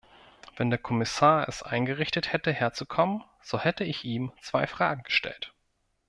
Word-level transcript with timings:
Wenn 0.55 0.71
der 0.71 0.79
Kommissar 0.79 1.47
es 1.47 1.61
eingerichtet 1.61 2.33
hätte 2.33 2.51
herzukommen, 2.51 3.23
so 3.43 3.59
hätte 3.59 3.83
ich 3.83 4.03
ihm 4.03 4.31
zwei 4.41 4.65
Fragen 4.65 5.03
gestellt. 5.03 5.53